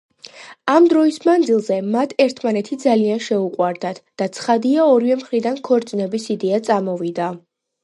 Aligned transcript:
ამ 0.75 0.85
დროის 0.93 1.19
მანძილზე, 1.25 1.77
მათ 1.95 2.15
ერთმანეთი 2.25 2.79
ძალიან 2.85 3.21
შეუყვარდათ 3.27 4.01
და 4.23 4.29
ცხადია 4.39 4.89
ორივე 4.97 5.21
მხრიდან 5.23 5.63
ქორწინების 5.71 6.29
იდეა 6.39 6.65
წამოვიდა. 6.73 7.33